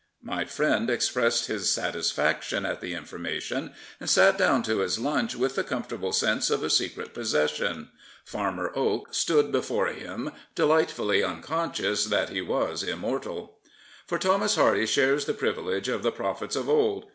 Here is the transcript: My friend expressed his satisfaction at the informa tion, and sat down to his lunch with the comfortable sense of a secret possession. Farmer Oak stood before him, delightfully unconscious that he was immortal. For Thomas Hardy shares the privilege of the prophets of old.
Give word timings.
My 0.23 0.45
friend 0.45 0.89
expressed 0.89 1.45
his 1.45 1.71
satisfaction 1.71 2.65
at 2.65 2.81
the 2.81 2.93
informa 2.95 3.39
tion, 3.39 3.75
and 3.99 4.09
sat 4.09 4.35
down 4.35 4.63
to 4.63 4.79
his 4.79 4.97
lunch 4.97 5.35
with 5.35 5.53
the 5.53 5.63
comfortable 5.63 6.11
sense 6.11 6.49
of 6.49 6.63
a 6.63 6.71
secret 6.71 7.13
possession. 7.13 7.89
Farmer 8.25 8.71
Oak 8.73 9.13
stood 9.13 9.51
before 9.51 9.85
him, 9.89 10.31
delightfully 10.55 11.23
unconscious 11.23 12.05
that 12.05 12.29
he 12.29 12.41
was 12.41 12.81
immortal. 12.81 13.59
For 14.07 14.17
Thomas 14.17 14.55
Hardy 14.55 14.87
shares 14.87 15.25
the 15.25 15.35
privilege 15.35 15.87
of 15.87 16.01
the 16.01 16.11
prophets 16.11 16.55
of 16.55 16.67
old. 16.67 17.05